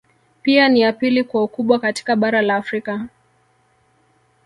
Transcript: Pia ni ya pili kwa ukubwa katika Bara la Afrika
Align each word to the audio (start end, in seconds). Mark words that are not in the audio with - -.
Pia 0.41 0.69
ni 0.69 0.81
ya 0.81 0.93
pili 0.93 1.23
kwa 1.23 1.43
ukubwa 1.43 1.79
katika 1.79 2.15
Bara 2.15 2.41
la 2.41 2.55
Afrika 2.55 3.07